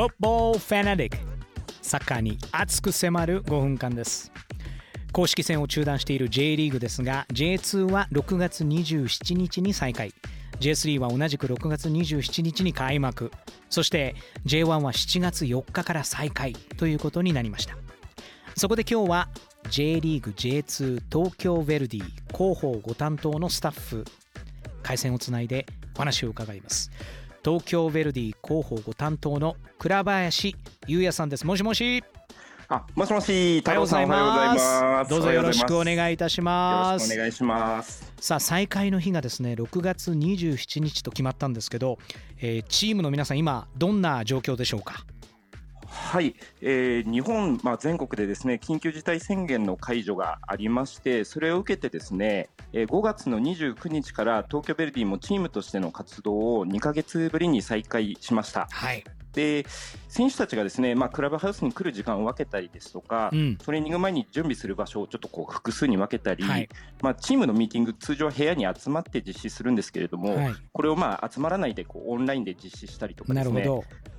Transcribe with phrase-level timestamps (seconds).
[0.00, 1.18] Football Fanatic
[1.82, 4.32] サッカーに熱く迫る5分間です。
[5.12, 10.14] 公式戦を中断している J リーグですが J2 は6月27日に再開。
[10.58, 13.30] J3 は同じく6月27日に開幕。
[13.68, 14.14] そして
[14.46, 17.76] J1 は7月4日から再開ということになりました。
[18.56, 19.28] そこで今日は
[19.68, 22.04] J リーグ J2 東京ヴェルディ
[22.34, 24.06] 広報ご担当のスタッフ。
[24.82, 26.90] 回線をつないでお話を伺います。
[27.44, 31.46] 東京ヴェルディ広報ご担当の倉林優也さんです。
[31.46, 32.04] もしもし。
[32.68, 35.10] あ、もしもし、おはようございます。
[35.10, 37.02] どうぞよろしくお願いいたします。
[37.02, 38.12] よろしくお願いします。
[38.20, 41.98] さあ再開の日がですね6月27日と決まったんですけど、
[42.40, 45.04] えー、チームの皆さん今どんな状況でしょうか？
[45.90, 58.68] はい、えー、日本、まあ、全国でですね緊急事態宣言の解除がありましてそれを受けてですね、えー、5月の29日から東京ヴェルディもチームとしての活動を2か月ぶりに再開しました。
[58.70, 59.64] はいで
[60.08, 66.68] 選手たちがですね、まあ、クラブハウスに来る時間を分けたりですとか、うん、トレーニング前に準備する場所をちょっとこう複数に分けたり、はい、
[67.00, 73.68] まあ、チームのミーティング通常は部屋に集まって実施するんですけれども、はい、これをまあ集まらないでこうオンラインで実施したりとかですね。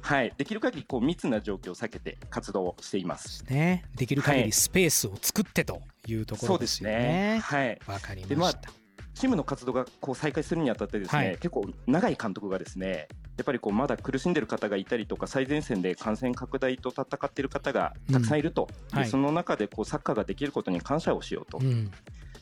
[0.02, 3.44] はい、できる限りこり密な状況を避けて活動しています。
[3.50, 7.40] ね、できる限りスペースを作ってというところですよね。
[7.44, 8.72] はい、わかりました。
[9.14, 21.58] チームの活動がこう再開するにあたってですね、はい、結構長い監督がですねやっぱりこうまだ苦しんでる方がいたりとか最前線で感染拡大と戦っている方がたくさんいると、うんはい、その中でこうサッカーができることに感謝をしようと。
[21.60, 21.92] うん。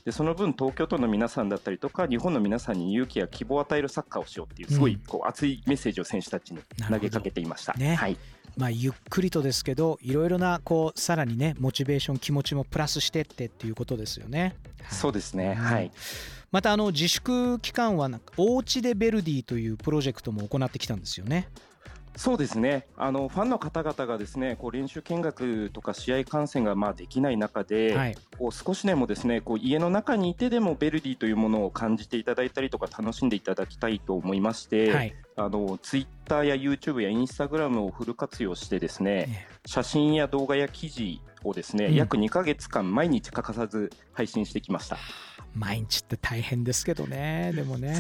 [0.06, 6.60] でその分、東京都の皆さんだったりとか日本の皆さんに勇気や希望を与えるサッカーをしようっていうすごいこう熱いメッセージを選手たちに
[6.90, 7.74] 投げかけていました。
[7.74, 8.18] ね、はい。
[8.58, 14.56] まあ、ゆっくりとですけどいろいろなこうさらにねモチベーション気持ちもプラスしてってっていうことですよね。
[14.90, 15.92] そうですね、はい、
[16.52, 21.48] またあの自粛期間はおうちでベルディというプロジェクトも行ってきたんですよね。
[22.16, 22.86] そうですね。
[22.98, 44.98] あのファンの方々がですねこう練習見学とか試合観戦がまあできない中で、はい、こう少しでもですねこう家の中にいてでもベルディというものを感じていただいたりとか楽しんでいただきたいと思いまして、はい、あのツイッターや YouTube やインスタグラムをフル活用してですね、写真や動画や記事をですね、うん、約2か月間毎日欠かさず配信してきました。
[45.56, 48.00] 毎日って大変ですけどねでもね。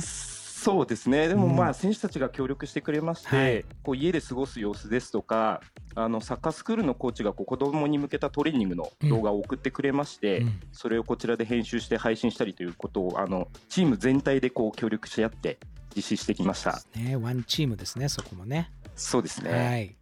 [0.60, 5.62] そうですね、でもまあ選手たちが協力してくれまして、うんはい、こう家で過ごす様子ですとか、
[5.96, 15.60] あのサッカースクールのコーチがこう子供に向けたトレーニングの動画を送ってくれまして、うん、それをこちらで編集して配信したりということを、あのチーム全体でこう協力し合って
[15.96, 16.82] 実施してきました。
[16.94, 18.70] ね、ワンチームですね、そこもね。
[18.98, 19.52] そうですね。
[19.52, 19.96] はい。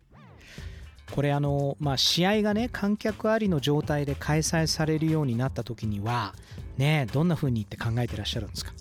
[1.11, 6.33] これあの、まあ、試合がね観客ありの状態で開催されるようになった時には
[6.77, 8.73] ねどんなふうにって考えてらっしゃるんですか？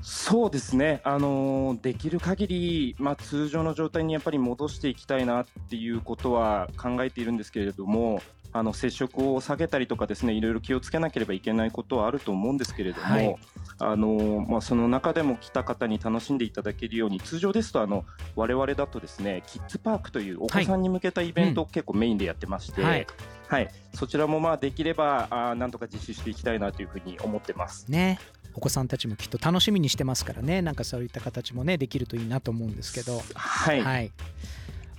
[0.00, 13.36] そうですね、あのー、できる限り、まあ、通常の状態にやっぱり戻していきたいなっていうことは考えているんですけれども、あの接触を下げたりとかですねいろいろ気をつけなければいけないことはあると思うんですけれども、はい、
[13.80, 23.06] あのまあ、その中でも来た方に楽しんでいただけるように通常ですとあの我々だとですねキッズパークというお子さんに向けたイベントを結構メインでやってまして、はい、
[23.46, 27.86] はい、そちらもまあできればあなんとか実施していきたいなというふうに思ってます。
[27.88, 28.18] ね。
[28.54, 30.60] お子さんたちもきっと楽しみにしてますからね。
[30.62, 33.22] なんかそういった形もねできるといいなと思うんですけど。
[33.34, 34.10] はい、はい、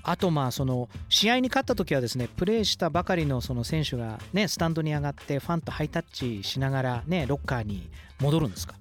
[0.09, 8.73] あとまあその試合に勝った時はですねプレーしたばかりのその選手がねスタンドに上がってファンとハイタッチしながらねロッカーに戻るんですか？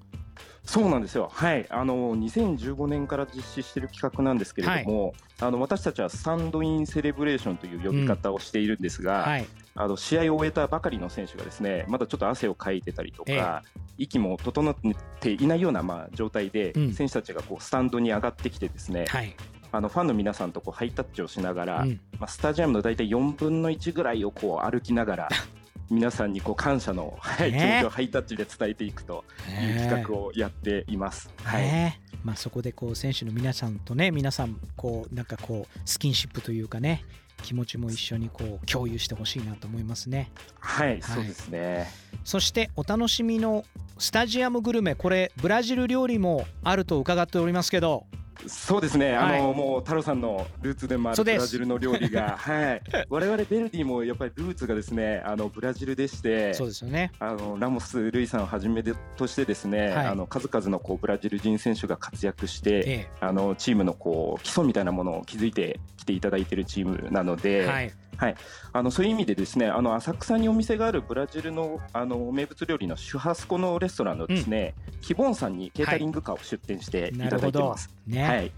[0.65, 9.22] そうなんですよ、はい、あの2015年から実施している企画なんですけれども、はい、あの私たちはスタンドインセレブレーションという呼び方をしているんですが、うん。
[9.31, 13.62] はい、あの試合を終えたばかりの選手がですねまだちょっと汗をかいてたりとか、えー、
[13.99, 14.75] 息も整っ
[15.21, 19.34] ていないようなまあ状態で、うん、選手たちがこうスタンドに上がってきてですね、はい、
[19.71, 25.29] あのファンの皆さんとこうハイタッチをしながら、うん、まあ、スタジアムの大体4分の1ぐらいをこう歩きながら
[25.91, 29.25] 皆さんにこう感謝の、はい、気持ちをハイタッチで伝えていくと
[29.62, 31.31] いう企画をやっています。
[31.43, 37.05] はい、まあ、そこでこう選手の皆さんとね皆さんこうなんかこうスキンシップというかね
[37.43, 40.31] 気持ちも一緒にこう共有してほしいなと思いますね。
[40.59, 41.87] はい、はい、そうですね。
[42.25, 43.64] そしてお楽しみの
[43.99, 48.06] スタジアムグルメこれブラジル料理もあると伺っておりますけど
[48.46, 57.11] そうですね、あの、もう太郎さんのルーツでもあるブラジルの料理が、 はい、我々ベルディもやっぱりルーツがですね、あのブラジルでして、そうですよね。
[57.19, 58.82] あのラモスルイさんをはじめ
[59.17, 67.67] としてですね、はい、あの数々のこうブラジル人選手が活躍して、ええ、あのチームのこう基礎みたいなものを築いてきていただいているチームなので。
[67.67, 68.35] はいはい、
[68.73, 77.88] あのそういう意味でですねあの浅草にお店があるブラジルのあの名物料理のシュハスコのレストランのですね、うん、キボンさんにケータリングカーを出店していただいてます。
[77.88, 78.53] はい、ね、はい。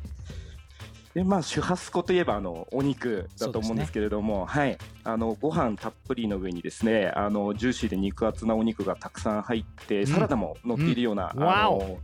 [1.12, 4.79] でまあシュハスコといえばあのお肉だと思うんですけれども、ね、はい。
[5.05, 11.99] あのご飯たっぷりの上にですねあのジューシーで肉厚なお肉がたくさん入って、うん、サラダも乗っているような、うん、あの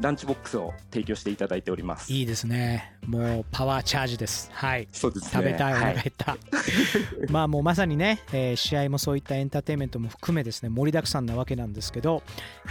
[0.00, 2.12] ランチボックスを提供していただいております。
[2.12, 2.94] いいですね。
[3.06, 4.48] もうパワーチャージです。
[4.52, 4.86] はい。
[4.92, 6.40] そうです、ね、食べたいお腹減った、はい、
[7.32, 12.22] まあもうまさにね、えー、試合もそういったエンターテインメントも含めですね盛りだくさんなわけなんですけど、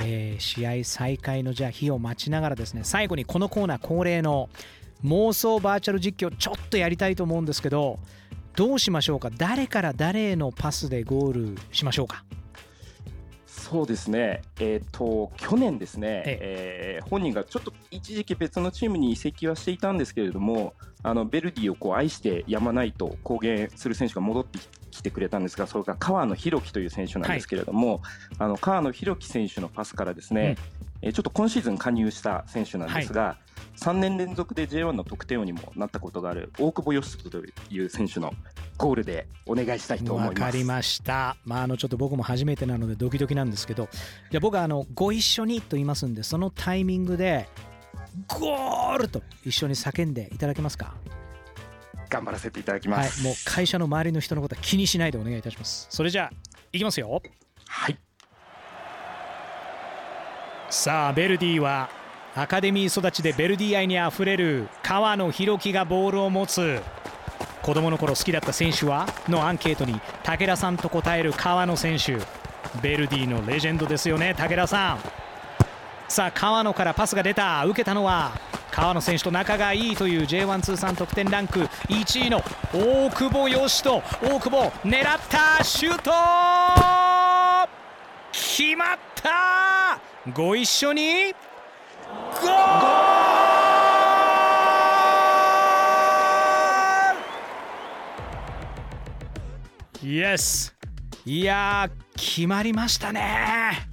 [0.01, 4.49] えー、試合再開のじゃあ日を待ちながらですね最後にこのコーナー恒例の
[5.03, 7.99] 妄想バーチャル実況ちょっとやりたいと思うんですけど
[8.55, 9.29] どうしましょうか？
[9.37, 12.23] 誰から誰へのパスでゴールしましょうか？
[13.57, 17.03] そうですね、えーと、去年ですね、ええ。
[17.03, 20.73] ー、本人がちょっと一時期別のチームに移籍はしていたんですけれども、
[21.03, 24.59] あのベルディをこう愛してやまないと公言する選手が戻って
[24.91, 28.01] きてくれたんですが、それが川野弘樹という選手なんですけれども、はい、
[28.39, 33.37] あの川野弘樹選手のパスからですね、うん、えちょっと今シーズン加入した選手なんですが、は
[33.75, 33.79] い。
[33.79, 38.33] 3年連続で J1 の得点王にもなったことがある大久保嘉人という選手の
[38.77, 40.41] ゴールでお願いしたいと思います。
[40.41, 43.89] わかりました、まあ、あのちょっと僕も初めてなのでドキドキなんですけど。
[44.31, 47.47] じゃあ僕はあのご一緒にと言いますんでそのタイミングで
[48.27, 50.95] ゴールと一緒に叫んでいただけますか？
[52.09, 55.87] 頑張らせていただきます、はい、もう会社の周りの人のことは気にしないでお願いいたします。
[55.89, 57.21] それじゃあいきますよ。
[57.67, 57.97] はい
[60.69, 61.89] さあベルディは
[62.35, 66.81] アカデミー育ちでベルディ愛にあふれる川野弘樹がボールを持つ。
[67.63, 72.17] 子供の頃好きだった選手はのアンケートに武田さんと答える川野選手。
[72.81, 74.99] ベルディのレジェンドですよね武田さん。
[76.09, 77.65] さあ川野からパスが出た。
[77.65, 78.31] 受けたのは
[78.69, 81.61] 川野選手と仲がいいという J1 通算得点ランク。
[81.89, 82.43] 1位の
[82.73, 84.03] 大久保嘉人。
[84.21, 85.63] 大久保狙った！
[85.63, 86.11] シュート！
[88.31, 89.99] 決まった！
[90.35, 92.51] ご一緒にゴー
[100.03, 100.09] ル！
[100.09, 100.75] イエス
[101.25, 103.87] いや決まりましたね。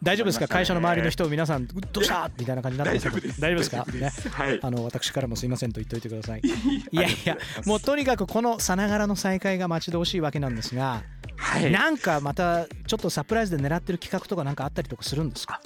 [0.00, 2.30] 大丈夫ですか、会社の周りの人、皆さん、どうした？
[2.38, 3.40] みたいな感じになって 大丈夫です。
[3.40, 3.84] 大丈夫ですか？
[3.92, 6.40] ね、はい、あの私からもすいませんと言っておいてください。
[6.92, 6.96] い。
[6.96, 7.36] やいや、
[7.66, 11.02] もうとにかくこのさながらの再会が待ち遠しいわけなんですが、
[11.38, 15.60] はい、なんかまたちょっとサプライズで狙ってる企画とかなんかあったりとかするんですか？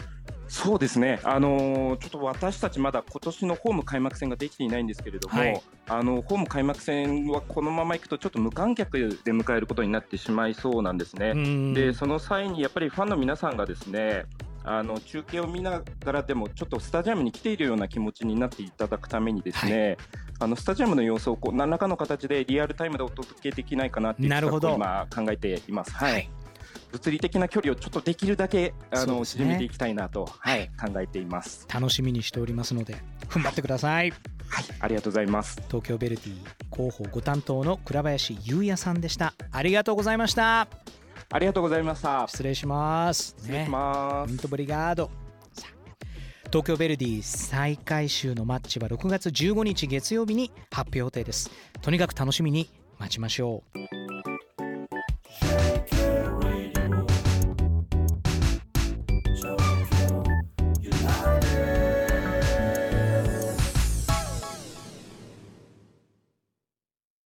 [0.48, 11.32] そうですね、あのー、ちょっと私たちまだ今年のホーム開幕戦ができていないんですけれども、はい、あのホーム開幕戦はこのままいくとちょっと無観客で迎えることになってしまいそうなんですね。
[11.72, 14.26] でその際にやっぱりファンの皆さんがですね
[14.62, 19.96] あの中継を見ながらでもちょっとスタジアムに来ているような気持ちになっていただくためにですね、はい、
[20.42, 25.92] あのスタジアムの様子をこう何らかの形でリアルタイムでお届けできないかなっていう企画を今考えています。
[25.92, 26.30] はい、はい
[26.90, 31.66] 物理的な距離をちょっとできるだけあの、ね、縮めていきたいなと、はい、考えています。
[31.72, 32.96] 楽しみにしておりますので
[33.30, 34.10] 踏ん張ってください。
[34.10, 34.64] はい。
[34.78, 35.62] ありがとうございます。
[35.68, 36.34] 東京ベルディ
[36.70, 39.32] 広報ご担当の倉林優也さんでした。
[39.50, 40.68] ありがとうございました。
[41.30, 42.26] ありがとうございました。
[42.28, 45.21] 失礼します、失礼します、ミントブリガード
[46.52, 51.50] 東京ヴェルディ再開週のマッチは6月15日月曜日に発表予定です。
[51.80, 52.68] とにかく楽しみに
[52.98, 54.01] 待ちましょう。